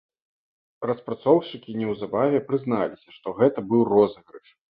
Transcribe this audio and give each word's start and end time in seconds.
Распрацоўшчыкі 0.91 1.75
неўзабаве 1.81 2.39
прызналіся, 2.49 3.09
што 3.21 3.27
гэта 3.43 3.59
быў 3.75 3.81
розыгрыш. 3.93 4.47